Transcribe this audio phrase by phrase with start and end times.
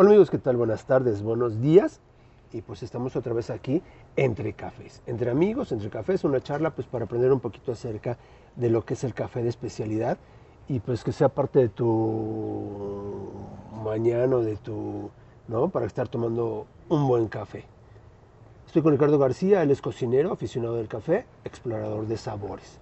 [0.00, 0.56] Hola amigos, ¿qué tal?
[0.56, 2.00] Buenas tardes, buenos días.
[2.54, 3.82] Y pues estamos otra vez aquí
[4.16, 8.16] entre cafés, entre amigos, entre cafés, una charla pues para aprender un poquito acerca
[8.56, 10.16] de lo que es el café de especialidad
[10.68, 13.30] y pues que sea parte de tu
[13.84, 15.10] mañana, de tu,
[15.48, 15.68] ¿no?
[15.68, 17.66] Para estar tomando un buen café.
[18.66, 22.80] Estoy con Ricardo García, él es cocinero, aficionado del café, explorador de sabores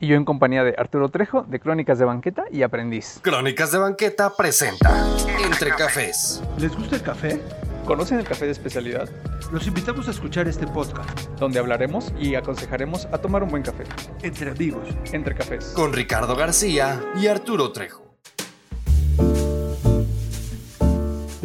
[0.00, 3.18] y yo en compañía de Arturo Trejo de Crónicas de Banqueta y Aprendiz.
[3.22, 5.06] Crónicas de Banqueta presenta
[5.46, 6.42] Entre Cafés.
[6.58, 7.40] ¿Les gusta el café?
[7.84, 9.08] ¿Conocen el café de especialidad?
[9.52, 13.84] Los invitamos a escuchar este podcast, donde hablaremos y aconsejaremos a tomar un buen café.
[14.22, 14.88] Entre amigos.
[15.12, 15.66] Entre cafés.
[15.66, 18.05] Con Ricardo García y Arturo Trejo.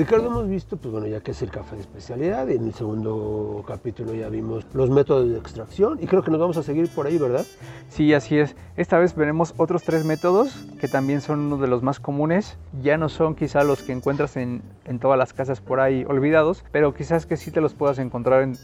[0.01, 3.63] Ricardo, hemos visto, pues bueno, ya que es el café de especialidad, en el segundo
[3.67, 7.05] capítulo ya vimos los métodos de extracción y creo que nos vamos a seguir por
[7.05, 7.45] ahí, ¿verdad?
[7.87, 8.55] Sí, así es.
[8.77, 12.57] Esta vez veremos otros tres métodos que también son uno de los más comunes.
[12.81, 16.65] Ya no son quizá los que encuentras en, en todas las casas por ahí olvidados,
[16.71, 18.57] pero quizás que sí te los puedas encontrar en,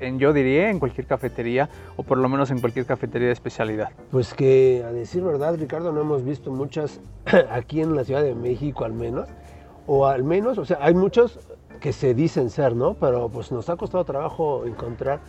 [0.00, 3.90] en yo diría en cualquier cafetería o por lo menos en cualquier cafetería de especialidad.
[4.10, 7.00] Pues que a decir verdad, Ricardo, no hemos visto muchas
[7.50, 9.28] aquí en la Ciudad de México al menos
[9.86, 11.38] o al menos, o sea, hay muchos
[11.80, 12.94] que se dicen ser, ¿no?
[12.94, 15.20] Pero pues nos ha costado trabajo encontrar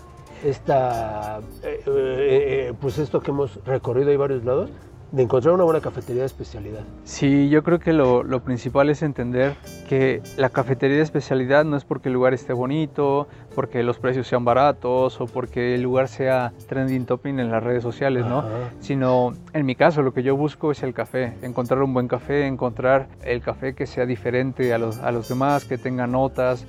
[0.44, 4.70] esta, eh, eh, eh, pues esto que hemos recorrido ahí varios lados,
[5.12, 6.82] de encontrar una buena cafetería de especialidad.
[7.04, 9.56] Sí, yo creo que lo, lo, principal es entender
[9.88, 14.28] que la cafetería de especialidad no es porque el lugar esté bonito, porque los precios
[14.28, 18.44] sean baratos o porque el lugar sea trending topping en las redes sociales, ¿no?
[18.80, 22.46] Sino, en mi caso, lo que yo busco es el café, encontrar un buen café,
[22.46, 26.66] encontrar el café que sea diferente a los, a los demás, que tenga notas,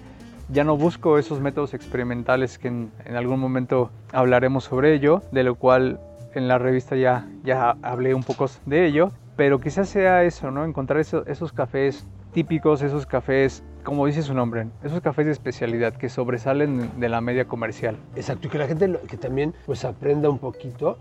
[0.50, 5.42] ya no busco esos métodos experimentales que en, en, algún momento hablaremos sobre ello, de
[5.42, 6.00] lo cual
[6.34, 10.64] en la revista ya, ya hablé un poco de ello, pero quizás sea eso, ¿no?
[10.64, 16.08] Encontrar esos cafés típicos, esos cafés, como dice su nombre, esos cafés de especialidad que
[16.08, 17.96] sobresalen de la media comercial.
[18.16, 20.98] Exacto, y que la gente que también pues aprenda un poquito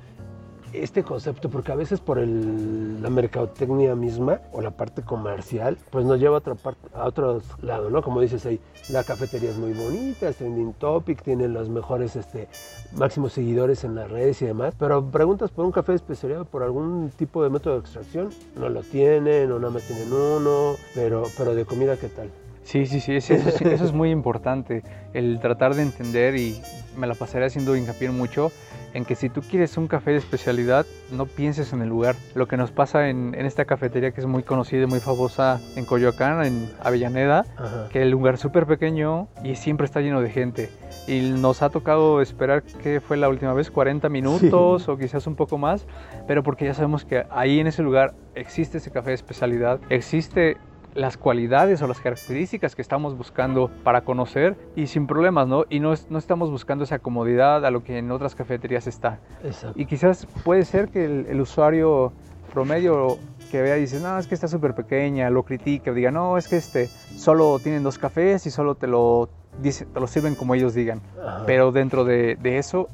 [0.83, 6.05] este concepto, porque a veces por el, la mercadotecnia misma o la parte comercial, pues
[6.05, 8.01] nos lleva a otra parte, a otro lado, ¿no?
[8.01, 12.47] Como dices ahí, la cafetería es muy bonita, es trending topic, tiene los mejores este,
[12.95, 17.11] máximos seguidores en las redes y demás, pero preguntas por un café especializado por algún
[17.17, 21.55] tipo de método de extracción, no lo tienen o nada más tienen uno, pero, pero
[21.55, 22.29] de comida, ¿qué tal?
[22.67, 24.83] Sí, sí, sí, eso, eso, es muy importante,
[25.13, 26.61] el tratar de entender y
[26.97, 28.51] me la pasaré haciendo hincapié mucho
[28.93, 32.15] en que si tú quieres un café de especialidad, no pienses en el lugar.
[32.33, 35.85] Lo que nos pasa en, esta cafetería que es muy conocida y muy famosa en
[35.85, 37.45] Coyoacán, en Avellaneda,
[37.91, 40.69] que el lugar es súper pequeño y siempre está lleno de gente.
[41.07, 43.69] Y nos ha tocado esperar, que fue la última vez?
[43.69, 45.85] 40 minutos o quizás un poco más,
[46.27, 50.57] pero porque ya sabemos que ahí en ese lugar existe ese café de especialidad, existe
[50.97, 55.65] las cualidades o las características que estamos buscando para conocer y sin problemas, ¿no?
[55.69, 59.19] Y no, no estamos buscando esa comodidad a lo que en otras cafeterías está.
[59.43, 59.79] Exacto.
[59.79, 62.13] Y quizás puede ser que el, usuario
[62.51, 63.19] promedio
[63.51, 66.47] que vea y dice, no, es que está súper pequeña, lo critique, diga, no, es
[66.47, 69.29] que este, solo tienen dos cafés y solo te lo,
[69.61, 70.99] te lo sirven como ellos digan.
[71.45, 72.89] Pero dentro de, de eso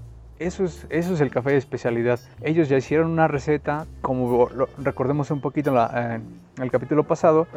[0.46, 2.20] eso es, eso es el café de especialidad.
[2.42, 6.24] Ellos ya hicieron una receta, como recordemos un poquito en,
[6.62, 7.48] el capítulo pasado,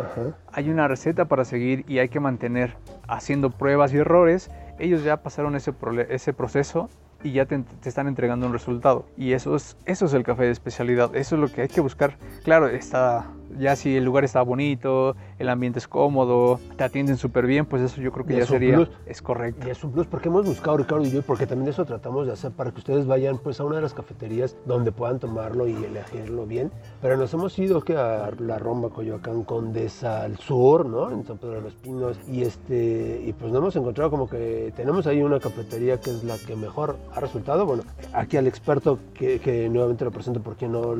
[0.52, 2.76] hay una receta para seguir y hay que mantener
[3.08, 4.50] haciendo pruebas y errores.
[4.78, 5.72] Ellos ya pasaron ese,
[6.08, 6.88] ese proceso
[7.22, 9.06] y ya te, están entregando un resultado.
[9.16, 11.80] Y eso es, eso es el café de especialidad, eso es lo que hay que
[11.80, 12.16] buscar.
[12.44, 13.26] Claro, está,
[13.58, 17.82] ya si el lugar está bonito, el ambiente es cómodo, te atienden súper bien, pues
[17.82, 19.66] eso yo creo que ya, sería, es correcto.
[19.66, 22.32] Y es un plus, porque hemos buscado, Ricardo y yo, porque también eso tratamos de
[22.32, 25.72] hacer para que ustedes vayan pues a una de las cafeterías donde puedan tomarlo y
[25.72, 26.70] elegirlo bien.
[27.00, 31.10] Pero nos hemos ido que a la Roma, Coyoacán, Condesa, al sur, ¿no?
[31.10, 34.72] En San Pedro de los Pinos, y este, y pues no hemos encontrado como que
[34.76, 37.66] tenemos ahí una cafetería que es la que mejor ha resultado.
[37.66, 37.82] Bueno,
[38.12, 40.94] aquí al experto que, que nuevamente lo presento por quien no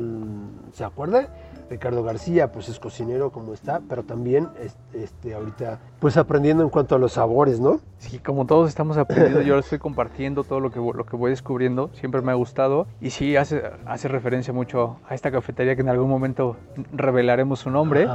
[0.73, 1.27] se acuerde,
[1.69, 4.49] Ricardo García, pues es cocinero como está, pero también
[4.93, 7.81] este, ahorita pues aprendiendo en cuanto a los sabores, ¿no?
[7.97, 11.89] Sí, como todos estamos aprendiendo, yo estoy compartiendo todo lo que, lo que voy descubriendo,
[11.93, 15.89] siempre me ha gustado y sí hace, hace referencia mucho a esta cafetería que en
[15.89, 16.55] algún momento
[16.93, 18.07] revelaremos su nombre,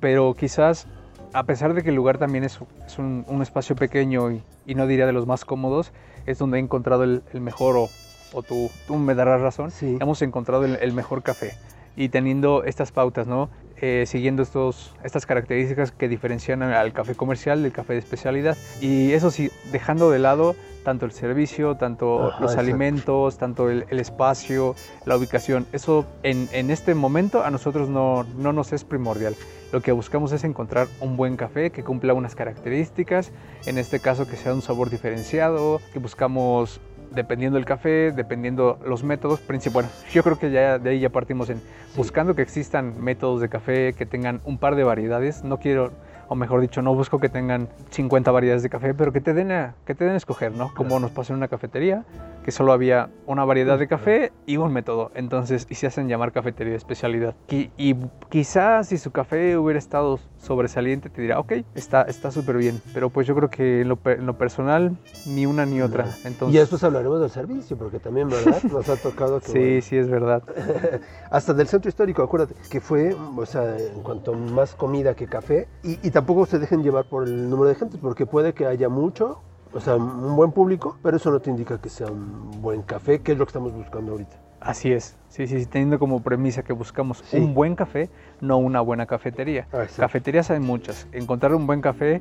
[0.00, 0.86] pero quizás
[1.32, 4.74] a pesar de que el lugar también es, es un, un, espacio pequeño y, y,
[4.74, 5.92] no diría de los más cómodos,
[6.26, 7.88] es donde he encontrado el, el mejor, o,
[8.32, 9.96] o tú, tú, me darás razón, sí.
[10.00, 11.52] hemos encontrado el, el, mejor café.
[11.96, 13.50] Y teniendo estas pautas, ¿no?
[13.82, 18.56] Eh, siguiendo estos, estas características que diferencian al café comercial del café de especialidad.
[18.80, 20.54] Y eso sí, dejando de lado
[20.84, 24.74] tanto el servicio, tanto Ajá, los alimentos, tanto el, el espacio,
[25.06, 25.66] la ubicación.
[25.72, 29.34] Eso en, en este momento a nosotros no, no nos es primordial.
[29.72, 33.30] Lo que buscamos es encontrar un buen café que cumpla unas características,
[33.66, 39.02] en este caso que sea un sabor diferenciado, que buscamos dependiendo del café, dependiendo los
[39.04, 39.40] métodos,
[39.72, 41.60] bueno, yo creo que ya de ahí ya partimos en
[41.96, 45.90] buscando que existan métodos de café que tengan un par de variedades, no quiero
[46.30, 49.50] o mejor dicho, no busco que tengan 50 variedades de café, pero que te den
[49.50, 50.72] a, que te den a escoger, ¿no?
[50.74, 52.04] Como nos pasó en una cafetería,
[52.44, 55.10] que solo había una variedad de café y un método.
[55.14, 57.34] Entonces, y se hacen llamar cafetería de especialidad.
[57.48, 57.96] Y, y
[58.28, 62.80] quizás si su café hubiera estado sobresaliente, te dirá, ok, está está súper bien.
[62.94, 64.96] Pero pues yo creo que en lo, en lo personal,
[65.26, 66.06] ni una ni otra.
[66.24, 68.62] Entonces, y después hablaremos del servicio, porque también, ¿verdad?
[68.70, 69.46] Nos ha tocado que...
[69.46, 70.42] sí, bueno, sí, es verdad.
[71.30, 75.68] hasta del centro histórico, acuérdate, que fue, o sea, en cuanto más comida que café,
[75.82, 78.90] y, y tampoco se dejen llevar por el número de gente, porque puede que haya
[78.90, 79.40] mucho,
[79.72, 83.20] o sea, un buen público, pero eso no te indica que sea un buen café,
[83.20, 84.36] que es lo que estamos buscando ahorita.
[84.60, 87.38] Así es, sí, sí, sí, teniendo como premisa que buscamos Sí.
[87.38, 88.10] un buen café,
[88.42, 89.66] no una buena cafetería.
[89.72, 89.86] Ah.
[89.96, 92.20] Cafeterías hay muchas, encontrar un buen café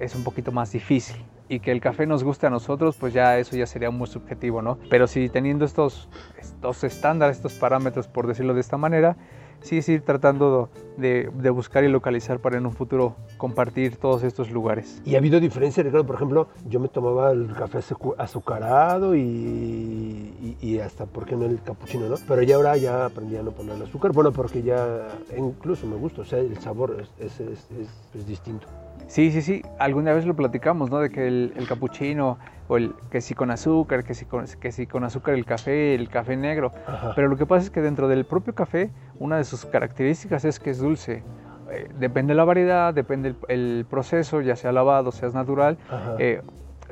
[0.00, 3.38] es un poquito más difícil y que el café nos guste a nosotros, pues ya
[3.38, 4.78] eso ya sería muy subjetivo, ¿no?
[4.90, 6.08] Pero si teniendo estos,
[6.40, 9.16] estos estándares, estos parámetros, por decirlo de esta manera,
[9.62, 14.22] sí es ir tratando de, de buscar y localizar para en un futuro compartir todos
[14.22, 15.00] estos lugares.
[15.04, 17.80] Y ha habido diferencia, Ricardo, por ejemplo, yo me tomaba el café
[18.18, 22.16] azucarado y, y, y hasta, ¿por qué no el capuchino, no?
[22.26, 26.22] Pero ya ahora ya aprendí a no ponerle azúcar, bueno, porque ya incluso me gusta,
[26.22, 28.66] o sea, el sabor es, es, es- es- es distinto.
[29.08, 29.62] Sí, sí, sí.
[29.78, 30.98] Alguna vez lo platicamos, ¿no?
[30.98, 34.72] De que el, el capuchino o el que si con azúcar, que si con, que
[34.72, 36.72] si con azúcar el café, el café negro.
[36.86, 37.12] Ajá.
[37.14, 40.58] Pero lo que pasa es que dentro del propio café, una de sus características es
[40.58, 41.22] que es dulce.
[41.70, 45.78] Eh, depende de la variedad, depende el, el proceso, ya sea lavado, sea natural.
[46.18, 46.42] Eh,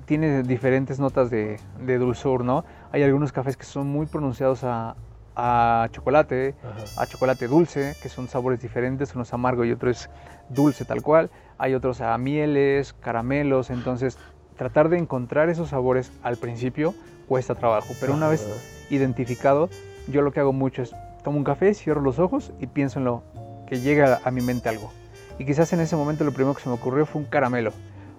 [0.07, 2.65] tiene diferentes notas de, de dulzor, ¿no?
[2.93, 4.97] Hay algunos cafés que son muy pronunciados a,
[5.37, 7.03] a chocolate, Ajá.
[7.03, 10.11] a chocolate dulce, que son sabores diferentes, uno es amargo y otro es
[10.49, 11.31] dulce tal cual.
[11.57, 14.19] Hay otros a mieles, caramelos, entonces
[14.57, 16.95] tratar de encontrar esos sabores al principio
[17.29, 18.43] cuesta trabajo, pero una vez
[18.91, 19.69] identificado,
[20.09, 23.07] yo lo que hago mucho es tomo un café, cierro los ojos y pienso en
[23.07, 23.23] lo
[23.67, 24.93] que llega a mi mente algo.
[25.39, 27.73] Y quizás en ese momento lo primero que se me ocurrió fue un caramelo.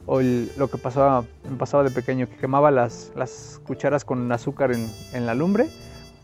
[0.07, 4.31] O el- lo que pasaba, me pasaba de pequeño, que quemaba las, las cucharas con
[4.31, 5.67] azúcar en, en la lumbre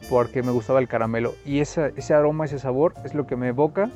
[0.09, 1.35] porque me gustaba el caramelo.
[1.45, 3.89] Y esa- ese aroma, ese sabor es lo que me evoca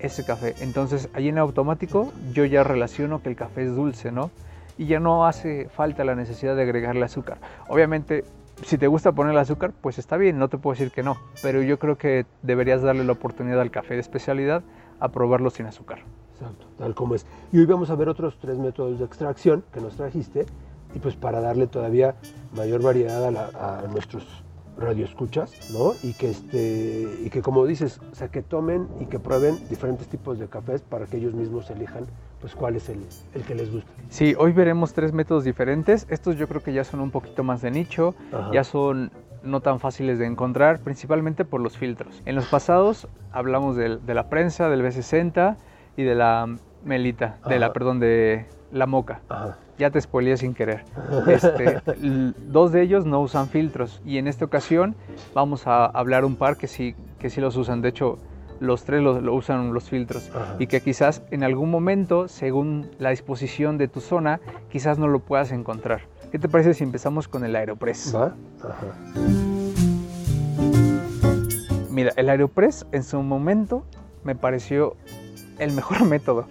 [0.00, 0.54] ese café.
[0.60, 4.30] Entonces, ahí en automático yo ya relaciono que el café es dulce, ¿no?
[4.78, 7.38] Y ya no hace falta la necesidad de agregarle azúcar.
[7.68, 8.24] Obviamente,
[8.64, 11.16] si te gusta ponerle azúcar, pues está bien, no te puedo decir que no.
[11.42, 14.62] Pero yo creo que deberías darle la oportunidad al café de especialidad
[15.00, 15.98] a probarlo sin azúcar.
[16.34, 17.26] Exacto, tal como es.
[17.52, 20.46] Y hoy vamos a ver otros tres métodos de extracción que nos trajiste
[20.94, 22.14] y pues para darle todavía
[22.56, 24.42] mayor variedad a, la- a nuestros
[24.78, 25.92] radioescuchas, ¿no?
[26.02, 30.08] Y que, este, y que como dices, o sea, que tomen y que prueben diferentes
[30.08, 32.06] tipos de cafés para que ellos mismos elijan
[32.42, 32.98] pues cuál es el,
[33.34, 33.90] el que les gusta.
[34.10, 36.06] Sí, hoy veremos tres métodos diferentes.
[36.10, 38.50] Estos yo creo que ya son un poquito más de nicho, Ajá.
[38.52, 39.12] ya son
[39.44, 42.20] no tan fáciles de encontrar, principalmente por los filtros.
[42.26, 45.56] En los pasados hablamos de, la prensa, del B60
[45.96, 49.20] y de la melita, de la, perdón, de la moca.
[49.28, 49.56] Ajá.
[49.78, 50.84] Ya te spoileé sin querer.
[51.28, 51.80] Este,
[52.48, 54.96] dos de ellos no usan filtros y en esta ocasión
[55.32, 57.82] vamos a hablar un par que sí, que sí los usan.
[57.82, 58.18] De hecho,
[58.62, 60.56] los tres lo, lo usan los filtros Ajá.
[60.58, 65.18] y que quizás en algún momento, según la disposición de tu zona, quizás no lo
[65.18, 66.02] puedas encontrar.
[66.30, 68.16] ¿Qué te parece si empezamos con el Aeropress?
[71.90, 73.84] Mira, el Aeropress en su momento
[74.24, 74.96] me pareció
[75.58, 76.46] el mejor método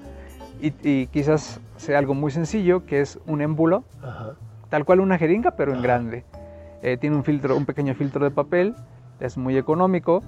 [0.61, 4.35] y, y quizás sea algo muy sencillo, que es un émbulo Ajá.
[4.69, 6.25] tal cual una jeringa, pero en grande.
[6.83, 8.75] Eh, tiene un filtro, un pequeño filtro de papel,
[9.19, 10.23] es muy económico.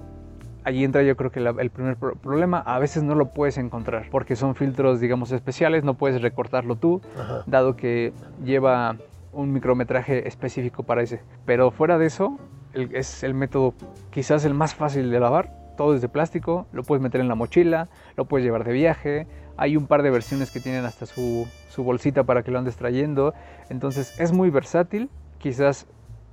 [0.64, 3.58] Allí entra yo creo que la- el primer pro- problema, a veces no lo puedes
[3.58, 7.42] encontrar porque son filtros digamos especiales, no puedes recortarlo tú, Ajá.
[7.46, 8.96] dado que lleva
[9.32, 11.20] un micrometraje específico para ese.
[11.44, 12.38] Pero fuera de eso,
[12.72, 13.74] el- es el método
[14.10, 17.34] quizás el más fácil de lavar, todo es de plástico, lo puedes meter en la
[17.34, 21.46] mochila, lo puedes llevar de viaje, hay un par de versiones que tienen hasta su,
[21.68, 23.34] su bolsita para que lo andes trayendo,
[23.68, 25.86] entonces es muy versátil, quizás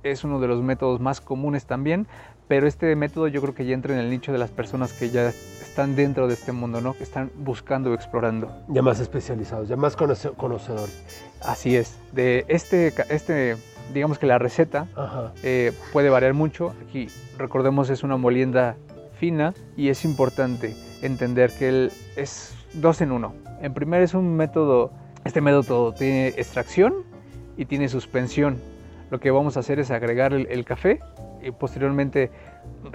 [0.04, 2.06] es uno de los métodos más comunes también,
[2.52, 5.08] pero este método yo creo que ya entra en el nicho de las personas que
[5.08, 6.92] ya están dentro de este mundo, ¿no?
[6.92, 8.54] que están buscando o explorando.
[8.68, 11.02] Ya más especializados, ya más conoce- conocedores.
[11.40, 13.56] Así es, de este, este
[13.94, 14.86] digamos que la receta
[15.42, 16.74] eh, puede variar mucho.
[16.86, 18.76] Aquí, recordemos, es una molienda
[19.18, 23.32] fina y es importante entender que él es dos en uno.
[23.62, 24.92] En primer es un método,
[25.24, 26.96] este método tiene extracción
[27.56, 28.60] y tiene suspensión.
[29.12, 30.98] Lo que vamos a hacer es agregar el, el café
[31.42, 32.30] y posteriormente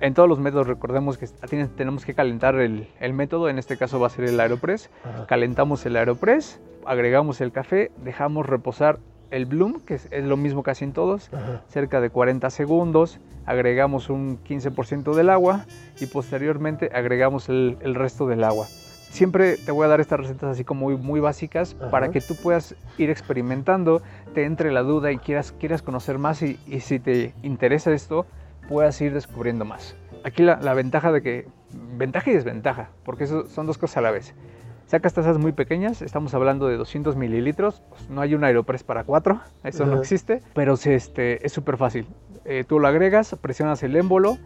[0.02, 1.28] en todos los métodos recordemos que
[1.76, 4.90] tenemos que calentar el, el, método, en este caso va a ser el Aeropress.
[5.04, 5.28] Ajá.
[5.28, 8.98] Calentamos el Aeropress, agregamos el café, dejamos reposar
[9.30, 11.62] el bloom, que es, es lo mismo casi en todos, Ajá.
[11.68, 15.66] cerca de 40 segundos, agregamos un 15% del agua
[16.02, 18.66] y posteriormente agregamos el, el, resto del agua.
[19.10, 21.90] Siempre te voy a dar estas recetas así como muy, muy básicas Ajá.
[21.90, 24.02] para que tú puedas ir experimentando,
[24.34, 28.26] te entre la duda y quieras, quieras conocer más y, y si te interesa esto,
[28.68, 29.96] puedas ir descubriendo más.
[30.24, 31.48] Aquí la, la, ventaja de que,
[31.98, 34.34] ventaja y desventaja, porque eso son dos cosas a la vez.
[34.88, 39.04] Sacas tazas muy pequeñas, estamos hablando de 200 mililitros, pues no hay un Aeropress para
[39.04, 42.08] cuatro, eso no existe, pero sí, este, es súper fácil.
[42.46, 44.38] Eh, tú lo agregas, presionas el émbolo,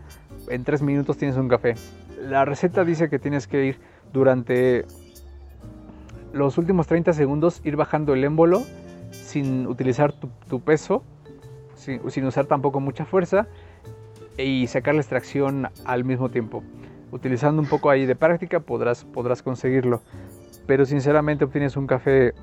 [0.50, 1.76] en tres minutos tienes un café.
[2.20, 3.80] La receta dice que tienes que ir
[4.14, 4.86] durante
[6.34, 8.64] los últimos 30 segundos, ir bajando el émbolo
[9.12, 11.04] sin utilizar tu, peso,
[11.76, 13.48] sin, usar tampoco mucha fuerza,
[14.38, 16.64] y sacar la extracción al mismo tiempo.
[17.12, 20.02] Utilizando un poco ahí de práctica podrás, podrás conseguirlo.
[20.66, 22.34] Pero sinceramente obtienes un café,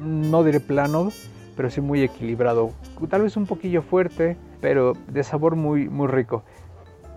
[0.00, 1.10] no diré plano,
[1.56, 2.70] pero sí muy equilibrado.
[3.08, 6.42] Tal vez un poquillo fuerte, pero de sabor muy, muy rico.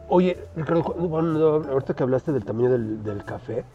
[0.09, 3.65] Oye, Ricardo, bueno, ahorita que hablaste del tamaño del, del café,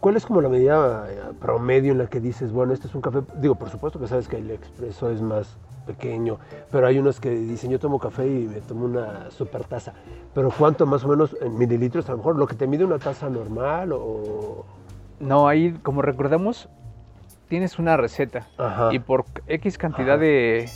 [0.00, 3.02] ¿cuál es como la medida eh, promedio en la que dices, bueno, este es un
[3.02, 3.20] café?
[3.40, 5.56] Digo, por supuesto que sabes que el expreso es más
[5.86, 6.38] pequeño,
[6.70, 9.92] pero hay unos que dicen yo tomo café y me tomo una super taza,
[10.34, 12.08] pero ¿cuánto más o menos en mililitros?
[12.08, 14.64] A lo mejor lo que te mide una taza normal o...
[15.20, 16.68] No, ahí como recordamos,
[17.48, 18.92] tienes una receta Ajá.
[18.92, 20.68] y por X cantidad de,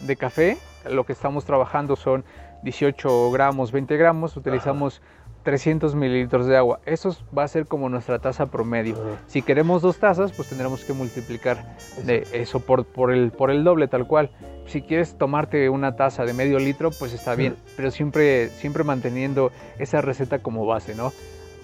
[0.00, 0.58] de, café,
[0.90, 2.24] lo que estamos trabajando son
[2.62, 5.18] 18 gramos, 20 gramos, utilizamos Ajá.
[5.44, 6.80] 300 mililitros de agua.
[6.84, 8.96] Eso va a ser como nuestra taza promedio.
[8.96, 9.16] -huh.
[9.26, 13.64] Si queremos dos tazas, pues tendremos que multiplicar de eso por, por, el, por el
[13.64, 14.30] doble, tal cual.
[14.66, 19.50] Si quieres tomarte una taza de medio litro, pues está bien, pero siempre, siempre manteniendo
[19.78, 21.12] esa receta como base, ¿no?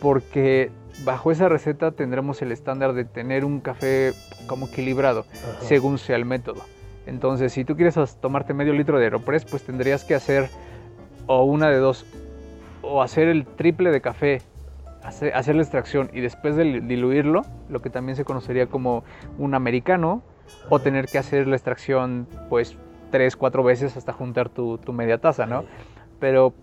[0.00, 0.70] Porque
[1.04, 4.14] bajo esa receta tendremos el estándar de tener un café
[4.46, 5.26] como equilibrado,
[5.60, 6.62] según sea el método.
[7.06, 10.48] Entonces, si tú quieres tomarte medio litro de Aeropress, pues tendrías que hacer
[11.26, 12.07] o una de dos,
[12.83, 14.43] o hacer el triple de café,
[15.02, 19.04] hacer, la extracción y después de diluirlo, lo que también se conocería como
[19.38, 20.23] un americano,
[20.69, 22.76] o tener que hacer la extracción pues
[23.11, 25.64] tres, cuatro veces hasta juntar tu, media taza, ¿no?
[26.21, 26.54] Pero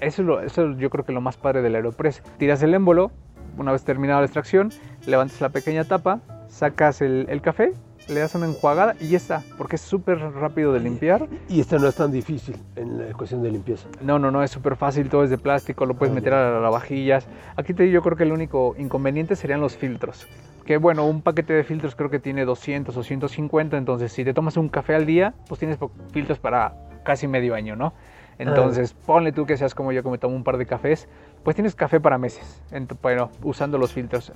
[0.00, 2.22] eso, es lo, eso yo creo que lo más padre del Aeropress.
[2.38, 3.10] Tiras el émbolo,
[3.58, 4.70] una vez terminada la extracción,
[5.06, 7.74] levantas la pequeña tapa, sacas el café,
[8.10, 11.28] le das una enjuagada y ya está, porque es súper rápido de limpiar.
[11.48, 13.88] Y este no es tan difícil en la cuestión de limpieza.
[14.02, 16.60] No, no, no, es súper fácil, todo es de plástico, lo puedes ah, meter a
[16.60, 17.26] las vajillas.
[17.56, 20.26] Aquí te, yo creo que el único inconveniente serían los filtros.
[20.64, 24.34] Que bueno, un paquete de filtros creo que tiene 200 o 150, entonces si te
[24.34, 25.78] tomas un café al día, pues tienes
[26.12, 27.92] filtros para casi medio año, ¿no?
[28.40, 29.02] Entonces, ah.
[29.04, 31.08] ponle tú que seas como yo, que me tomo un par de cafés,
[31.42, 32.60] pues tienes café para meses,
[33.02, 34.32] bueno, usando los filtros.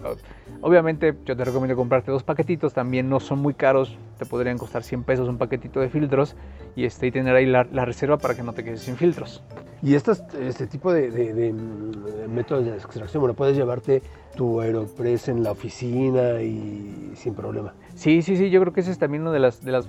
[0.62, 4.82] Obviamente, yo te recomiendo comprarte dos paquetitos, también no son muy caros, te podrían costar
[4.82, 6.34] 100 pesos un paquetito de filtros
[6.76, 9.42] y, este, y tener ahí la, la reserva para que no te quedes sin filtros.
[9.82, 14.02] Y este tipo de, de, de, de, métodos de extracción, bueno, puedes llevarte
[14.34, 17.75] tu Aeropress en la oficina y sin problema.
[17.94, 19.87] Sí, sí, sí, yo creo que esa es también una de las, de las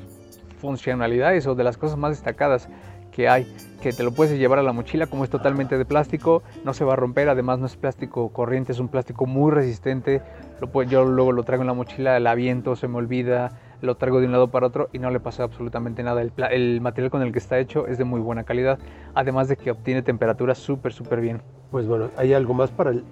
[0.60, 2.68] funcionalidades o de las cosas más destacadas
[3.12, 3.48] que hay,
[3.86, 6.84] que te lo puedes llevar a la mochila, como es totalmente de plástico, no se
[6.84, 10.24] va a romper, además no es plástico corriente, es un plástico muy resistente,
[10.60, 13.52] lo puedo, yo luego lo traigo en la mochila, el aviento, se me olvida,
[13.82, 16.24] lo traigo de un lado para otro y no le pasa absolutamente nada.
[16.24, 18.80] El, el material con el que está hecho es de muy buena calidad,
[19.14, 21.44] además de que obtiene temperaturas súper, súper bien.
[21.70, 23.04] Pues bueno, ¿hay algo más para el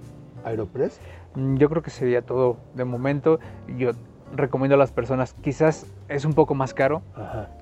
[0.43, 0.99] Aeropress?
[1.35, 3.39] Yo creo que sería todo de momento.
[3.77, 3.91] Yo
[4.35, 7.01] recomiendo a las personas, quizás es un poco más caro,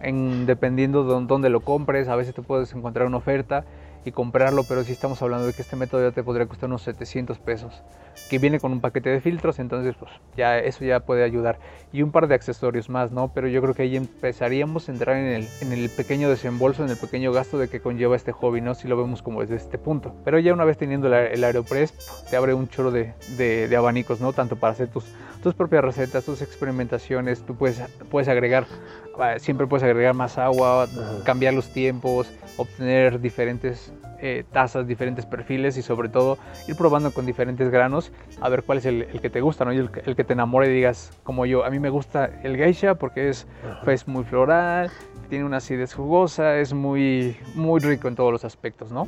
[0.02, 3.66] en, dependiendo de dónde lo compres, a veces te puedes encontrar una oferta
[4.06, 6.82] y comprarlo, pero si estamos hablando de que este método ya te podría costar unos
[6.84, 7.82] 700 pesos,
[8.30, 11.60] que viene con un paquete de filtros, entonces pues ya eso ya puede ayudar.
[11.94, 13.32] Y un par de accesorios más, ¿no?
[13.34, 16.90] Pero yo creo que ahí empezaríamos a entrar en el, en el pequeño desembolso, en
[16.90, 18.74] el pequeño gasto de que conlleva este hobby, ¿no?
[18.76, 20.16] Si lo vemos como desde este punto.
[20.24, 21.94] Pero ya una vez teniendo el, el Aeropress,
[22.30, 24.34] te abre un chorro de, de, de abanicos, ¿no?
[24.34, 25.06] Tanto para hacer tus,
[25.42, 28.66] tus propias recetas, tus experimentaciones, tú puedes, puedes agregar,
[29.38, 31.24] siempre puedes agregar más agua, Ajá.
[31.24, 36.38] cambiar los tiempos, obtener diferentes eh, tazas, diferentes perfiles y sobre todo
[36.68, 39.74] ir probando con diferentes granos a ver cuál es el, el que te gusta, ¿no?
[39.74, 42.56] Y el, el, que te enamore y digas, como yo, a mí me gusta el
[42.56, 43.48] geisha porque es,
[43.84, 44.92] pues, muy floral,
[45.30, 49.08] tiene una acidez jugosa, es muy, muy rico en todos los aspectos, ¿no?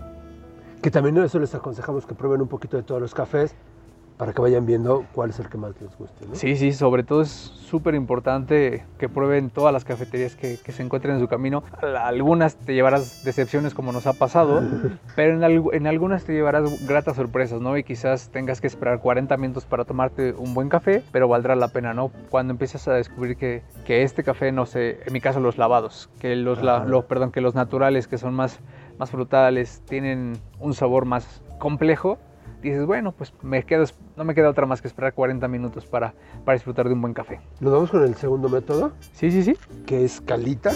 [0.82, 3.56] Que también eso les aconsejamos que prueben un poquito de todos los cafés
[4.18, 6.26] para que vayan viendo cuál es el que más les guste.
[6.28, 6.36] ¿no?
[6.36, 10.84] Sí, sí, sobre todo es súper importante que prueben todas las cafeterías que, que, se
[10.84, 11.64] encuentren en su camino.
[11.82, 14.62] Algunas te llevarás decepciones como nos ha pasado,
[15.16, 17.76] pero en, al, en, algunas te llevarás gratas sorpresas, ¿no?
[17.78, 21.70] Y quizás tengas que esperar 40 minutos para tomarte un buen café, pero valdrá la
[21.70, 22.12] pena, ¿no?
[22.30, 26.10] Cuando empiezas a descubrir que, que este café, no sé, en mi caso los lavados,
[26.20, 28.60] que los, la, los, perdón, que los naturales, que son más,
[29.00, 32.20] más frutales, tienen un sabor más complejo,
[32.70, 36.14] dices, bueno, pues me quedo, no me queda otra más que esperar 40 minutos para,
[36.46, 37.40] para disfrutar de un buen café.
[37.60, 38.94] ¿Nos vamos con el segundo método?
[39.14, 39.56] Sí, sí, sí.
[39.86, 40.72] Que es calita.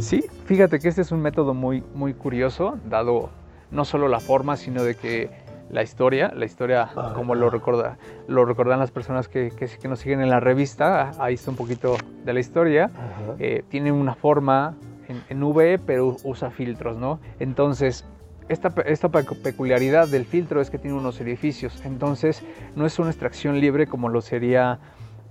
[0.00, 3.30] Sí, fíjate que este es un método muy, muy curioso, dado
[3.70, 5.30] no solo la forma, sino de que
[5.70, 9.88] la historia, la historia ah, como lo, recorda, lo recordan las personas que, que, que,
[9.88, 12.90] nos siguen en la revista, ahí está un poquito de la historia,
[13.38, 14.76] eh, tiene una forma
[15.08, 17.18] en, en V, pero usa filtros, ¿no?
[17.40, 18.04] Entonces,
[18.48, 22.42] esta, esta, peculiaridad del filtro es que tiene unos edificios, entonces
[22.74, 24.78] no es una extracción libre como lo sería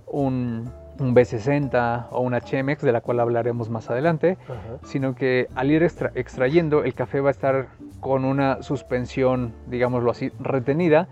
[0.06, 4.38] un, un B60 o una Chemex, de la cual hablaremos más adelante,
[4.84, 7.68] sino que al ir extra, extrayendo el café va a estar
[8.00, 11.08] con una suspensión, digámoslo así, retenida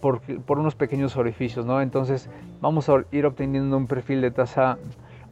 [0.00, 1.80] por, por unos pequeños orificios, ¿no?
[1.80, 2.28] Entonces
[2.60, 4.78] vamos a ir obteniendo un perfil de taza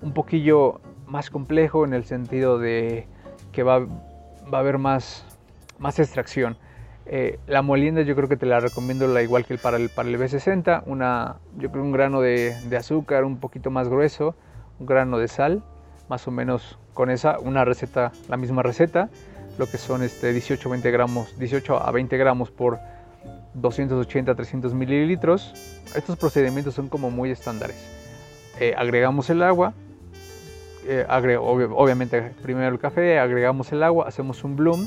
[0.02, 3.06] un poquillo más complejo en el sentido de
[3.52, 5.24] que va, va a haber más,
[5.78, 6.56] más extracción.
[7.06, 9.90] Eh, la molienda yo creo que te la recomiendo la igual que el para el,
[9.90, 14.34] para el B60, una, yo creo un grano de, de, azúcar un poquito más grueso,
[14.80, 15.62] un grano de sal,
[16.08, 19.08] más o menos con esa, una receta, la misma receta,
[19.58, 22.78] lo que son este 18, 20 gramos, 18 a 20 gramos por
[23.54, 25.52] 280 300 mililitros.
[25.94, 27.76] Estos procedimientos son como muy estándares.
[28.60, 29.74] Eh, agregamos el agua,
[30.86, 34.86] eh, ob obviamente primero el café, agregamos el agua, hacemos un bloom,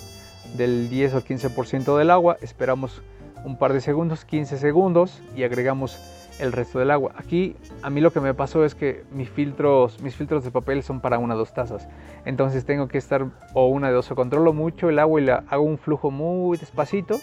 [0.56, 3.02] del 10 o 15% del agua, esperamos
[3.46, 6.00] un par de segundos, 15 segundos y agregamos
[6.40, 7.14] el resto del agua.
[7.18, 10.84] Aquí a mí lo que me pasó es que mis filtros, mis filtros de papel
[10.84, 11.88] son para una o dos tazas.
[12.26, 15.44] Entonces tengo que estar o una de dos o controlo mucho el agua y la,
[15.50, 17.20] hago un flujo muy despacito,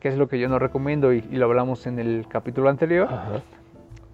[0.00, 3.08] que es lo que yo no recomiendo y, y lo hablamos en el capítulo anterior.
[3.10, 3.42] Ajá.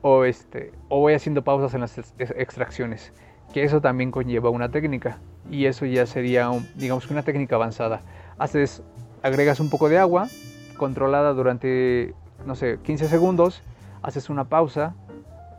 [0.03, 3.13] O, este, o voy haciendo pausas en las extracciones,
[3.53, 5.19] que eso también conlleva una técnica
[5.51, 8.03] y eso ya sería, un, digamos que una técnica avanzada
[8.39, 8.83] haces,
[9.23, 10.29] agregas un poco de agua
[10.77, 13.63] controlada durante, no sé, 15 segundos,
[14.03, 14.95] haces una pausa,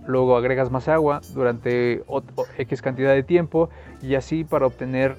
[0.05, 2.03] luego agregas más agua durante
[2.57, 3.69] X cantidad de tiempo
[4.01, 5.17] y así para obtener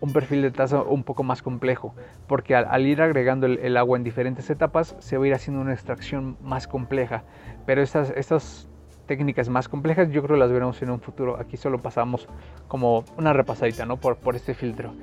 [0.00, 1.94] un perfil de taza un poco más complejo,
[2.26, 5.60] porque al, ir agregando el, el, agua en diferentes etapas se va a ir haciendo
[5.60, 7.22] una extracción más compleja,
[7.66, 8.68] pero estas, estas
[9.06, 12.28] técnicas más complejas yo creo las veremos en un futuro, aquí solo pasamos
[12.68, 13.98] como una repasadita ¿no?
[13.98, 14.94] por, por este filtro.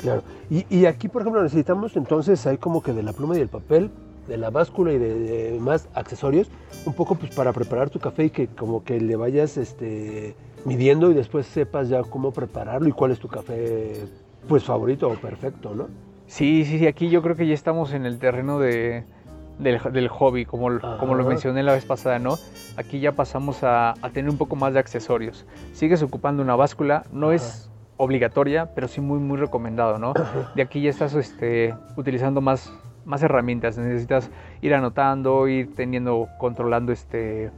[0.00, 0.22] Claro.
[0.50, 3.48] Y, y, aquí, por ejemplo, necesitamos entonces, hay como que de la pluma y el
[3.48, 3.90] papel,
[4.28, 6.48] de la báscula y de, de, más accesorios,
[6.84, 11.10] un poco pues para preparar tu café y que como que le vayas este, midiendo
[11.10, 14.04] y después sepas ya cómo prepararlo y cuál es tu café
[14.48, 15.88] pues favorito o perfecto, ¿no?
[16.26, 19.04] Sí, sí, sí, aquí yo creo que ya estamos en el terreno de,
[19.58, 22.36] del, del, hobby, como, como, lo mencioné la vez pasada, ¿no?
[22.76, 25.46] Aquí ya pasamos a, a, tener un poco más de accesorios.
[25.72, 27.36] Sigues ocupando una báscula, no Ajá.
[27.36, 30.14] es obligatoria, pero sí muy, muy recomendado, ¿no?
[30.54, 32.72] De aquí ya estás este, utilizando más,
[33.04, 34.30] más herramientas, necesitas
[34.60, 37.50] ir anotando, ir teniendo, controlando este,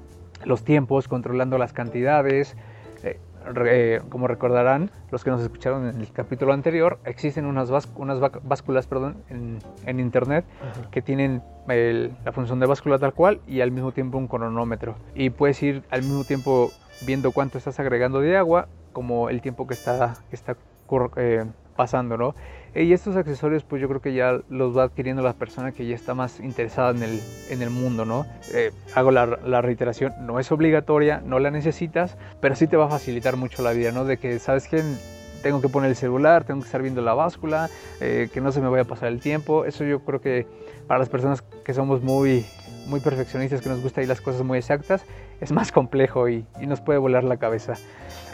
[0.45, 2.57] los tiempos, controlando las cantidades.
[3.03, 8.21] Eh, re, como recordarán, los que nos escucharon en el capítulo anterior, existen unas, unas
[8.43, 10.91] básculas perdón, en, en internet Ajá.
[10.91, 14.95] que tienen el, la función de báscula tal cual y al mismo tiempo un cronómetro.
[15.15, 16.71] Y puedes ir al mismo tiempo
[17.03, 20.39] viendo cuánto estás agregando de agua, como el tiempo que está, que
[21.17, 21.45] eh,
[21.77, 22.35] pasando, ¿no?
[22.75, 25.95] Y estos accesorios, pues yo creo que ya los va adquiriendo la persona que ya
[25.95, 28.27] está más interesada en el, mundo, ¿no?
[28.53, 29.27] Eh, hago la,
[29.63, 33.73] reiteración, no es obligatoria, no la necesitas, pero sí te va a facilitar mucho la
[33.73, 34.05] vida, ¿no?
[34.05, 34.83] De que, ¿sabes qué?
[35.43, 38.61] Tengo que poner el celular, tengo que estar viendo la báscula, eh, que no se
[38.61, 39.65] me vaya a pasar el tiempo.
[39.65, 40.47] Eso yo creo que
[40.89, 42.45] para las personas que somos muy,
[42.89, 45.05] muy perfeccionistas, que nos gusta ir las cosas muy exactas,
[45.41, 47.75] es más complejo y, y nos puede volar la cabeza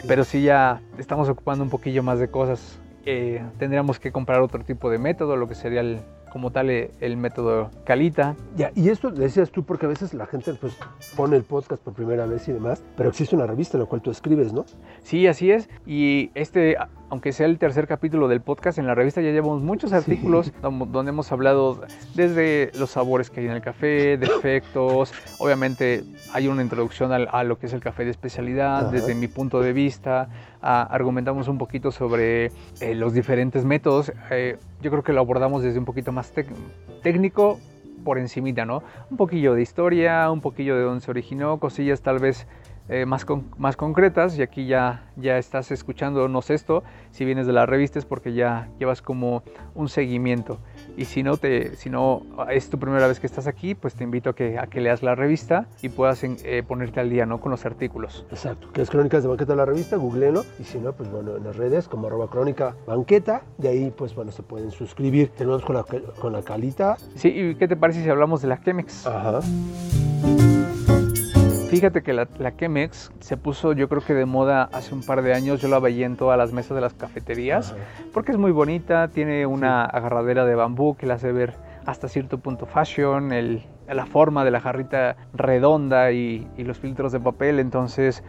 [0.07, 4.63] pero si ya estamos ocupando un poquillo más de cosas, eh, tendríamos que comprar otro
[4.63, 5.99] tipo de método, lo que sería el,
[6.31, 8.35] como tal el, el, método Calita.
[8.55, 10.77] Ya, y esto decías tú porque a veces la gente pues
[11.15, 14.01] pone el podcast por primera vez y demás, pero existe una revista en la cual
[14.01, 14.65] tú escribes, ¿no?
[15.01, 15.69] Sí, así es.
[15.85, 16.77] Y este,
[17.09, 20.53] aunque sea el tercer capítulo del podcast, en la revista ya llevamos muchos artículos sí.
[20.61, 21.81] donde hemos hablado
[22.15, 27.43] desde los sabores que hay en el café, defectos, obviamente hay una introducción a, a
[27.43, 28.91] lo que es el café de especialidad, Ajá.
[28.91, 30.29] desde mi punto de vista,
[30.61, 34.11] a, argumentamos un poquito sobre eh, los diferentes métodos.
[34.31, 36.33] Eh, yo creo que lo abordamos desde un poquito más
[37.03, 37.59] técnico,
[38.03, 38.83] por encimita, ¿no?
[39.09, 42.47] Un poquillo de historia, un poquillo de dónde se originó, cosillas tal vez
[42.89, 43.25] eh, más,
[43.57, 48.05] más concretas y aquí ya, ya estás escuchándonos esto, si vienes de la revista es
[48.05, 49.43] porque ya llevas como
[49.73, 50.59] un seguimiento
[50.97, 54.03] y si no, te, si no es tu primera vez que estás aquí, pues te
[54.03, 57.39] invito a que, a que leas la revista y puedas eh, ponerte al día ¿no?
[57.39, 58.25] con los artículos.
[58.29, 61.37] Exacto, que es Crónicas de Banqueta de la revista, googleenlo y si no, pues bueno,
[61.37, 65.29] en las redes como arroba crónica banqueta, de ahí pues bueno, se pueden suscribir.
[65.29, 66.97] Tenemos con la, con la calita.
[67.15, 69.07] Sí, ¿y qué te parece si hablamos de la Chemex?
[69.07, 69.39] Ajá.
[71.75, 75.21] Fíjate que la, la, Chemex se puso yo creo que de moda hace un par
[75.21, 77.75] de años, yo la veía en todas las mesas de las cafeterías,
[78.13, 81.53] porque es muy bonita, tiene una agarradera de bambú que la hace ver
[81.85, 87.11] hasta cierto punto fashion, el, la forma de la jarrita redonda y, y, los filtros
[87.11, 88.23] de papel, entonces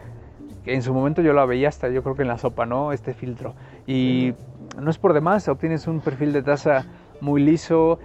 [0.65, 2.91] en su momento yo la veía hasta yo creo que en la sopa, ¿no?
[2.91, 3.55] Este filtro.
[3.87, 4.33] Y
[4.79, 6.85] no es por demás, obtienes un perfil de taza
[7.21, 7.99] muy liso,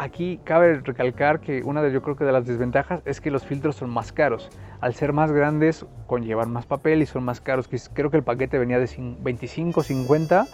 [0.00, 3.44] aquí cabe recalcar que una de yo creo que de las desventajas es que los
[3.44, 4.48] filtros son más caros.
[4.80, 7.68] Al ser más grandes conllevan más papel y son más caros.
[7.92, 8.88] Creo que el paquete venía de
[9.20, 10.46] 25, 50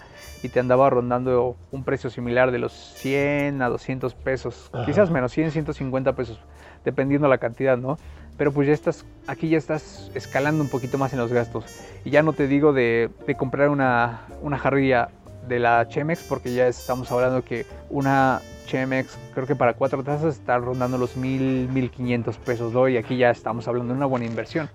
[0.43, 5.31] y te andaba rondando un precio similar de los 100 a 200 pesos, quizás menos
[5.31, 6.39] 100, 150 pesos,
[6.83, 7.97] dependiendo la cantidad, ¿no?
[8.37, 11.65] Pero pues ya estás, aquí ya estás escalando un poquito más en los gastos.
[12.03, 15.09] Y ya no te digo de, de comprar una, una jarrilla
[15.47, 20.35] de la Chemex, porque ya estamos hablando que una Chemex, creo que para cuatro tazas
[20.35, 22.93] está rondando los mil, mil quinientos pesos hoy.
[22.93, 24.69] Y aquí ya estamos hablando de una buena inversión,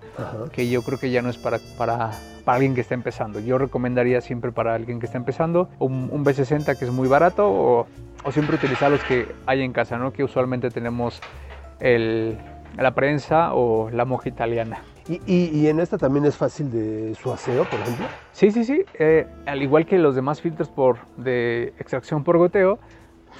[0.51, 2.11] que yo creo que ya no es para, para,
[2.43, 3.39] para, alguien que está empezando.
[3.39, 7.47] Yo recomendaría siempre para alguien que está empezando un, un B60 que es muy barato
[7.47, 7.87] o,
[8.23, 10.11] o, siempre utilizar los que hay en casa, ¿no?
[10.11, 11.21] que usualmente tenemos
[11.79, 12.37] el,
[12.77, 14.81] la prensa o la moja italiana.
[15.07, 18.05] ¿Y, y, y en esta también es fácil de su aseo, por ejemplo?
[18.31, 18.83] Sí, sí, sí.
[18.97, 22.79] Eh, al igual que los demás filtros por, de extracción por goteo,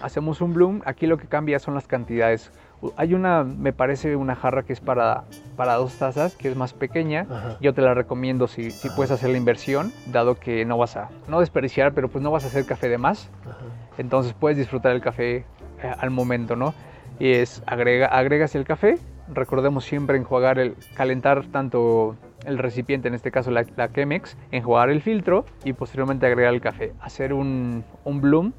[0.01, 2.51] hacemos un bloom, aquí lo que cambia son las cantidades.
[2.97, 5.23] Hay una, me parece, una jarra que es para,
[5.55, 7.25] para dos tazas, que es más pequeña.
[7.29, 7.57] Ajá.
[7.61, 11.09] Yo te la recomiendo si, si puedes hacer la inversión, dado que no vas a,
[11.29, 13.29] no desperdiciar, pero pues no vas a hacer café de más.
[13.43, 13.57] Ajá.
[13.97, 15.45] Entonces puedes disfrutar el café eh,
[15.97, 16.73] al momento, ¿no?
[17.19, 18.97] Y es, agrega, agregas el café,
[19.31, 24.89] recordemos siempre enjuagar el, calentar tanto el recipiente, en este caso la, la Chemex, enjuagar
[24.89, 26.93] el filtro y posteriormente agregar el café.
[26.99, 28.53] Hacer un, un bloom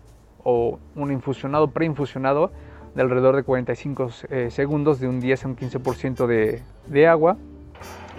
[0.45, 2.53] o un infusionado, preinfusionado
[2.95, 7.37] de alrededor de 45 eh, segundos, de un 10 a un 15% de, de, agua.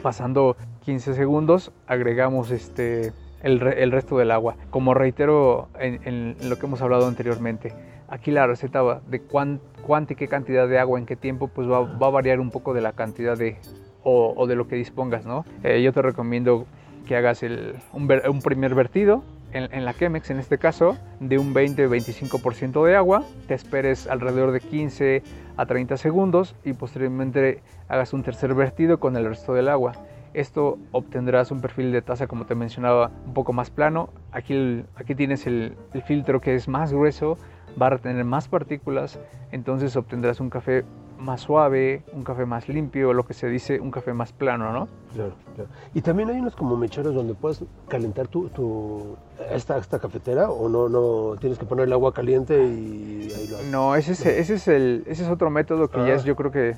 [0.02, 4.58] Pasando 15 segundos, agregamos este, el, el resto del agua.
[4.70, 7.74] Como reitero en, lo que hemos hablado anteriormente,
[8.10, 11.70] aquí la receta de cuán, cuánta y qué cantidad de agua en qué tiempo, pues
[11.70, 13.58] va, va a variar un poco de la cantidad de,
[14.04, 15.46] o, de lo que dispongas, ¿no?
[15.64, 16.66] Eh, yo te recomiendo
[17.08, 19.24] que hagas el, un primer vertido,
[19.56, 24.60] en, la Chemex en este caso, de un 20-25% de agua, te esperes alrededor de
[24.60, 25.24] 15
[25.56, 29.94] a 30 segundos y posteriormente hagas un tercer vertido con el resto del agua.
[30.34, 34.10] Esto obtendrás un perfil de taza, como te mencionaba, un poco más plano.
[34.34, 37.38] Aquí, aquí tienes el, el filtro que es más grueso,
[37.82, 39.18] va a tener más partículas,
[39.54, 40.84] entonces obtendrás un café
[41.18, 44.88] más suave, un café más limpio, lo que se dice un café más plano, ¿no?
[45.14, 45.70] Claro, claro.
[45.94, 49.16] Y también hay unos como mecheros donde puedes calentar tu, tu
[49.52, 53.58] esta, esta, cafetera o no, no tienes que poner el agua caliente y ahí lo
[53.58, 53.72] haces.
[53.72, 56.08] No, ese es, ese es, el, ese es otro método que ah.
[56.08, 56.76] ya es, yo creo que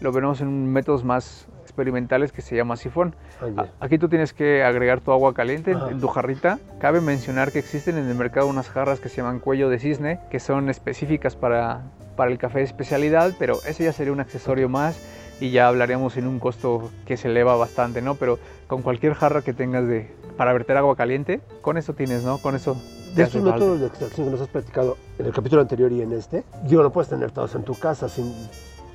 [0.00, 3.14] lo veremos en métodos más experimentales que se llama sifón.
[3.40, 3.72] Ah, yeah.
[3.80, 5.88] Aquí tú tienes que agregar tu agua caliente ah.
[5.90, 6.58] en tu jarrita.
[6.80, 10.20] Cabe mencionar que existen en el mercado unas jarras que se llaman cuello de cisne,
[10.30, 11.82] que son específicas para,
[12.16, 14.98] para el café de especialidad, pero ese ya sería un accesorio más
[15.40, 18.14] y ya hablaríamos en un costo que se eleva bastante, ¿no?
[18.14, 22.38] Pero con cualquier jarra que tengas de para verter agua caliente, con eso tienes, ¿no?
[22.38, 22.76] Con eso
[23.14, 26.12] de estos métodos de extracción que nos has platicado en el capítulo anterior y en
[26.12, 28.34] este, digo, no puedes tener todos en tu casa sin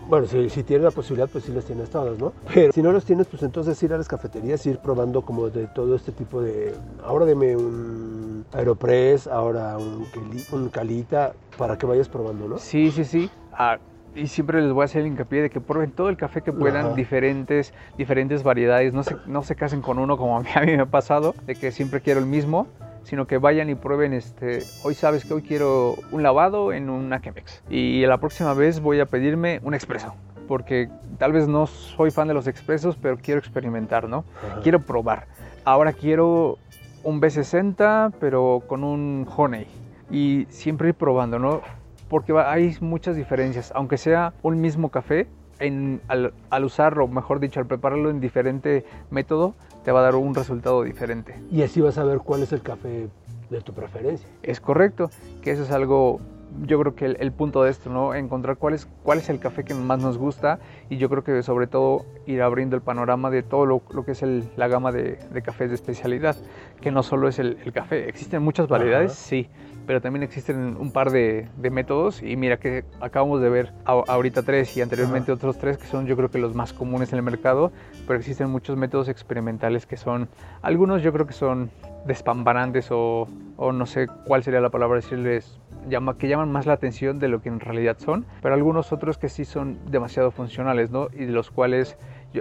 [0.07, 2.34] bueno, si, si, tienes la posibilidad, pues sí las tienes todas, ¿no?
[2.53, 5.67] Pero si no los tienes, pues entonces ir a las cafeterías, ir probando como de
[5.67, 6.73] todo este tipo de...
[7.03, 8.11] Ahora deme un
[8.54, 10.08] Aeropress, ahora un,
[10.52, 12.58] un Calita, para que vayas probando, ¿no?
[12.58, 13.30] Sí, sí, sí.
[13.54, 13.80] Ah,
[14.14, 16.52] y siempre les voy a hacer el hincapié de que prueben todo el café que
[16.52, 16.96] puedan, Ajá.
[16.96, 18.94] diferentes, diferentes variedades.
[18.94, 21.36] No se, no se casen con uno como a mí, a mí me ha pasado,
[21.46, 22.68] de que siempre quiero el mismo
[23.04, 27.20] sino que vayan y prueben este, hoy sabes que hoy quiero un lavado en una
[27.20, 30.14] Chemex y la próxima vez voy a pedirme un expreso
[30.48, 34.26] porque tal vez no soy fan de los expresos, pero quiero experimentar, ¿no?
[34.46, 34.60] Ajá.
[34.62, 35.26] Quiero probar.
[35.64, 36.58] Ahora quiero
[37.04, 39.68] un B60, pero con un honey
[40.10, 41.62] y siempre ir probando, ¿no?
[42.10, 45.28] Porque hay muchas diferencias, aunque sea un mismo café,
[45.60, 50.16] en, al, al, usarlo, mejor dicho, al prepararlo en diferente método, te va a dar
[50.16, 51.36] un resultado diferente.
[51.52, 53.08] Y así vas a ver cuál es el café
[53.50, 54.28] de tu preferencia.
[54.42, 55.12] Es correcto,
[55.42, 56.20] que eso es algo
[56.66, 58.14] yo creo que el, punto de esto, ¿no?
[58.14, 60.60] Encontrar cuál es, cuál es el café que más nos gusta
[60.90, 64.24] y yo creo que sobre todo ir abriendo el panorama de todo lo, que es
[64.56, 66.36] la gama de, cafés de especialidad,
[66.82, 69.50] que no solo es el, café, existen muchas variedades, sí,
[69.88, 74.76] pero también existen un par de, métodos y mira que acabamos de ver ahorita tres
[74.76, 77.72] y anteriormente otros tres que son yo creo que los más comunes en el mercado,
[78.08, 80.28] pero existen muchos métodos experimentales que son,
[80.62, 81.72] algunos yo creo que son
[82.06, 86.74] despampanantes o, o no sé cuál sería la palabra decirles llama, que llaman más la
[86.74, 90.91] atención de lo que en realidad son, pero algunos otros que sí son demasiado funcionales,
[90.91, 91.08] ¿no?
[91.13, 91.98] Y de los cuales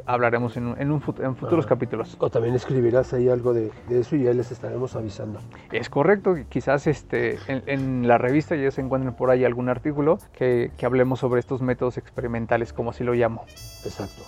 [0.07, 2.17] hablaremos en, en, futuros capítulos.
[2.21, 5.41] O también escribirás ahí algo de, eso y ya les estaremos avisando.
[5.73, 10.71] Es correcto, quizás este, en, la revista ya se encuentren por ahí algún artículo que,
[10.77, 13.45] que hablemos sobre estos métodos experimentales, como así lo llamo.
[13.85, 14.23] Exacto.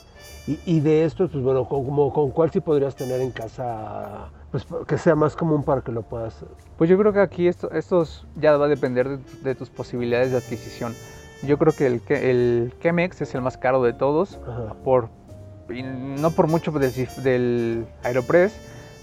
[0.46, 4.30] Y, y de estos, pues bueno, con, como, ¿con cuál sí podrías tener en casa
[4.52, 6.44] pues que sea más común para que lo puedas.
[6.76, 10.36] Pues yo creo que aquí esto, estos ya va a depender de, tus posibilidades de
[10.36, 10.94] adquisición.
[11.42, 14.38] Yo creo que el, el Chemex es el más caro de todos,
[14.84, 15.08] por,
[15.68, 16.92] no por mucho del,
[17.24, 18.54] del, Aeropress,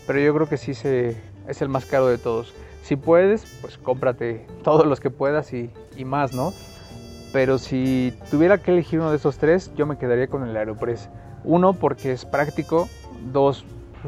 [0.06, 2.54] pero yo creo que sí se, es el más caro de todos.
[2.84, 6.54] Si puedes, pues cómprate todos los que puedas y, y más, ¿no?
[7.34, 11.10] Pero si tuviera que elegir uno de esos tres, yo me quedaría con el Aeropress.
[11.44, 12.88] Uno, porque es práctico.
[13.32, 13.66] Dos,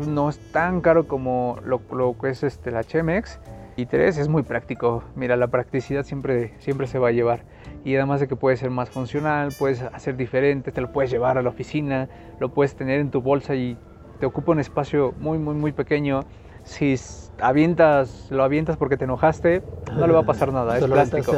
[0.07, 1.81] no es tan caro como lo,
[2.19, 3.39] que es este, la Chemex.
[3.77, 5.03] Y tres, es muy práctico.
[5.15, 7.43] Mira, la practicidad siempre, siempre se va a llevar.
[7.83, 11.37] Y además de que puede ser más funcional, puedes hacer diferente, te lo puedes llevar
[11.37, 13.77] a la oficina, lo puedes tener en tu bolsa y
[14.19, 16.21] te ocupa un espacio muy, muy, muy pequeño.
[16.63, 16.95] Si
[17.41, 19.63] avientas, lo avientas porque te enojaste,
[19.95, 21.33] no le va a pasar nada, es plástico.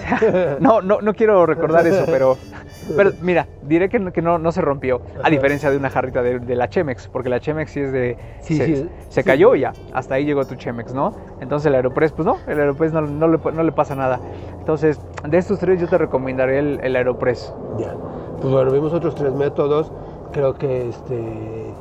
[0.60, 2.38] no, no, no quiero recordar eso, pero,
[2.96, 6.54] pero mira, diré que, que no, no se rompió, a diferencia de una jarrita de,
[6.54, 8.16] la Chemex, porque la Chemex sí es de...
[8.40, 11.14] se, se cayó ya, hasta ahí llegó tu Chemex, ¿no?
[11.40, 14.20] Entonces el Aeropress, pues no, el Aeropress no, no, le, no le pasa nada.
[14.58, 17.54] Entonces, de estos tres yo te recomendaré el, el Aeropress.
[17.78, 17.94] Ya,
[18.40, 19.92] pues bueno, vimos otros tres métodos,
[20.32, 21.73] creo que este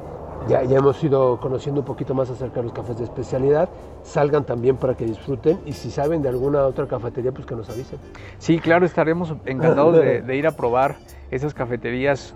[0.48, 3.70] ya, ya, hemos ido conociendo un poquito más acerca de los cafés de especialidad.
[4.04, 7.70] Salgan también para que disfruten y si saben de alguna otra cafetería, pues que nos
[7.70, 8.00] avisen.
[8.38, 10.98] Sí, claro, estaremos encantados de, ir a probar
[11.32, 12.36] esas cafeterías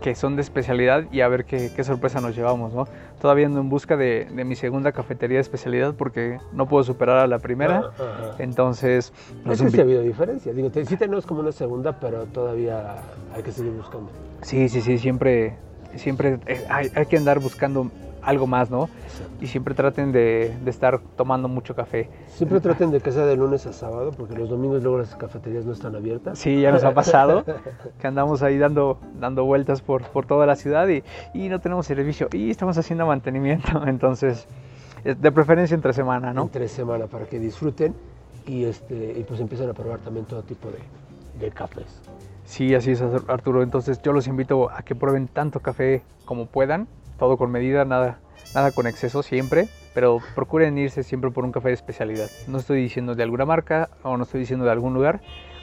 [0.00, 2.86] que son de especialidad y a ver qué, sorpresa nos llevamos, ¿no?
[3.20, 7.26] Todavía ando en busca de, mi segunda cafetería de especialidad porque no puedo superar a
[7.26, 9.12] la primera, ah, entonces...
[9.44, 12.96] No sé si ha habido diferencia, digo, sí tenemos como una segunda, pero todavía
[13.34, 14.10] hay que seguir buscando.
[14.42, 15.56] Sí, sí, sí, siempre
[15.96, 17.90] siempre eh, hay, que andar buscando
[18.22, 18.88] algo más, ¿no?
[19.40, 22.08] Y siempre traten de, estar tomando mucho café.
[22.28, 25.64] Siempre traten de que sea de lunes a sábado, porque los domingos luego las cafeterías
[25.64, 26.38] no están abiertas.
[26.38, 27.44] Sí, ya nos ha pasado,
[28.00, 31.02] que andamos ahí dando, dando vueltas por, por toda la ciudad y,
[31.34, 34.46] y no tenemos servicio y estamos haciendo mantenimiento, entonces
[35.04, 36.44] de preferencia entre semana, ¿no?
[36.44, 37.94] Entre semana, para que disfruten
[38.46, 40.78] y, este, y pues empiecen a probar también todo tipo de,
[41.44, 42.00] de cafés.
[42.44, 43.62] Sí, así es Arturo.
[43.62, 46.86] Entonces yo los invito a que prueben tanto café como puedan,
[47.18, 48.18] todo con medida, nada,
[48.54, 52.28] nada con exceso siempre, pero procuren irse siempre por un café de especialidad.
[52.46, 55.20] No estoy diciendo de alguna marca o no estoy diciendo de algún lugar.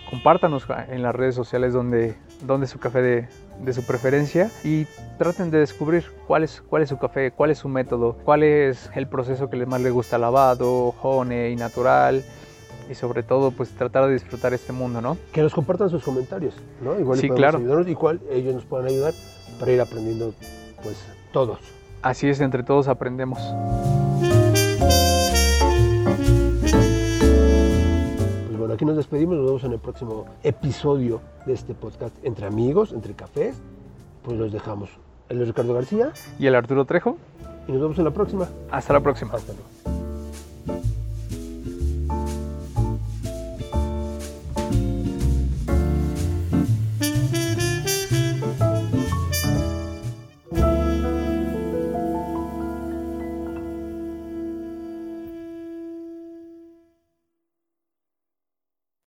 [0.09, 4.85] Compártanos en las redes sociales donde, donde su café de, su preferencia y
[5.17, 8.91] traten de descubrir cuál es, cuál es su café, cuál es su método, cuál es
[8.93, 12.25] el proceso que más les gusta, lavado, honey, natural,
[12.91, 15.17] y sobre todo pues tratar de disfrutar este mundo, ¿no?
[15.31, 16.99] Que nos compartan sus comentarios, ¿no?
[16.99, 17.59] Igual sí, claro.
[17.87, 19.13] igual ellos nos pueden ayudar
[19.59, 20.33] para ir aprendiendo
[20.83, 20.97] pues
[21.31, 21.59] todos.
[22.01, 23.39] Así es, entre todos aprendemos.
[28.47, 32.45] Pues bueno, aquí nos despedimos, nos vemos en el próximo episodio de este podcast entre
[32.45, 33.55] amigos, entre cafés.
[34.23, 34.89] Pues los dejamos.
[35.29, 37.17] El Ricardo García y el Arturo Trejo.
[37.69, 38.49] Y nos vemos en la próxima.
[38.69, 39.33] Hasta la próxima.
[39.33, 40.00] Hasta luego.